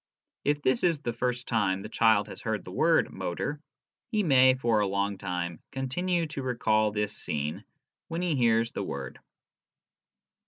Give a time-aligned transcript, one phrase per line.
[0.43, 3.61] If this is the first time the child has heard the word" motor,"
[4.09, 7.65] he may, for a long time, continue to recall this scene
[8.07, 9.19] when he hears the word.